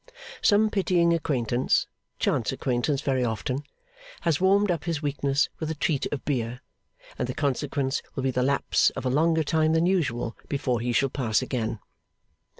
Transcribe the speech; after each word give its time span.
Some 0.41 0.71
pitying 0.71 1.13
acquaintance 1.13 1.85
chance 2.17 2.51
acquaintance 2.51 3.01
very 3.01 3.23
often 3.23 3.65
has 4.21 4.41
warmed 4.41 4.71
up 4.71 4.85
his 4.85 5.03
weakness 5.03 5.47
with 5.59 5.69
a 5.69 5.75
treat 5.75 6.07
of 6.11 6.25
beer, 6.25 6.61
and 7.19 7.27
the 7.27 7.35
consequence 7.35 8.01
will 8.15 8.23
be 8.23 8.31
the 8.31 8.41
lapse 8.41 8.89
of 8.95 9.05
a 9.05 9.11
longer 9.11 9.43
time 9.43 9.73
than 9.73 9.85
usual 9.85 10.35
before 10.49 10.79
he 10.79 10.91
shall 10.91 11.09
pass 11.09 11.43
again. 11.43 11.77